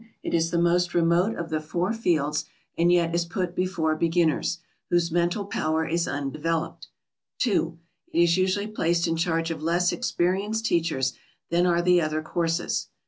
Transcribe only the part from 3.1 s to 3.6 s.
is put